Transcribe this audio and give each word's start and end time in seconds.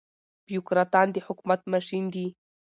بيوکراتان 0.47 1.07
د 1.11 1.17
حکومت 1.25 1.61
ماشين 1.73 2.03
دي. 2.13 2.27